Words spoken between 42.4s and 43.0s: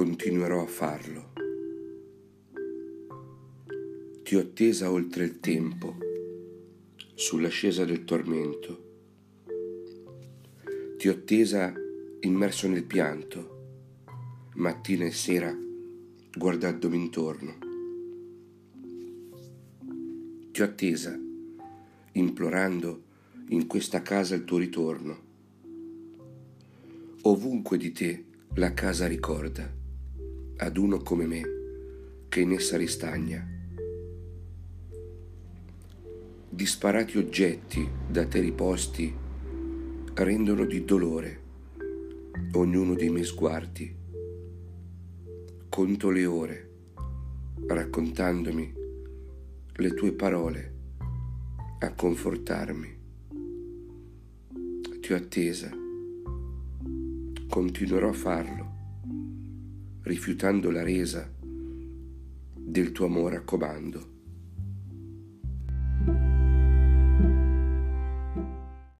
ognuno